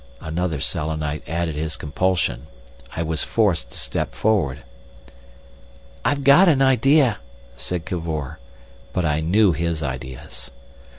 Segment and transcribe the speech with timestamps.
[0.19, 2.47] Another Selenite added his compulsion.
[2.95, 4.63] I was forced to step forward.
[6.03, 7.19] "I've got an idea,"
[7.55, 8.39] said Cavor;
[8.93, 10.49] but I knew his ideas.